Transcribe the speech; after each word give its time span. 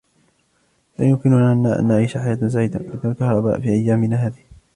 لا 0.99 1.05
يمكن 1.05 1.29
لنا 1.29 1.79
أن 1.79 1.87
نعيش 1.87 2.17
حياة 2.17 2.47
سعيدة 2.47 2.79
بدون 2.79 3.13
كهرباء 3.13 3.59
في 3.59 3.69
أيامنا 3.69 4.15
هذه. 4.15 4.43